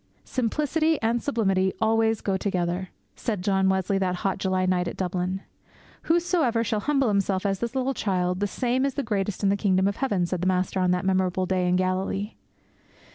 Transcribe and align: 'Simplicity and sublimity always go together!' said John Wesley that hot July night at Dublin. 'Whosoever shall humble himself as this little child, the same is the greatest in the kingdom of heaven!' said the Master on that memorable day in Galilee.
'Simplicity 0.25 0.99
and 1.03 1.21
sublimity 1.21 1.73
always 1.79 2.21
go 2.21 2.35
together!' 2.35 2.89
said 3.15 3.43
John 3.43 3.69
Wesley 3.69 3.99
that 3.99 4.15
hot 4.25 4.39
July 4.39 4.65
night 4.65 4.87
at 4.87 4.97
Dublin. 4.97 5.41
'Whosoever 6.05 6.63
shall 6.63 6.79
humble 6.79 7.07
himself 7.09 7.45
as 7.45 7.59
this 7.59 7.75
little 7.75 7.93
child, 7.93 8.39
the 8.39 8.47
same 8.47 8.83
is 8.83 8.95
the 8.95 9.03
greatest 9.03 9.43
in 9.43 9.49
the 9.49 9.55
kingdom 9.55 9.87
of 9.87 9.97
heaven!' 9.97 10.25
said 10.25 10.41
the 10.41 10.47
Master 10.47 10.79
on 10.79 10.89
that 10.89 11.05
memorable 11.05 11.45
day 11.45 11.69
in 11.69 11.75
Galilee. 11.75 12.33